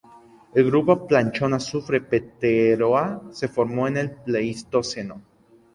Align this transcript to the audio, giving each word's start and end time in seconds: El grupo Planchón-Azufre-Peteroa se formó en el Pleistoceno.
El 0.55 0.65
grupo 0.65 1.05
Planchón-Azufre-Peteroa 1.07 3.29
se 3.31 3.47
formó 3.47 3.87
en 3.87 3.97
el 3.97 4.09
Pleistoceno. 4.09 5.21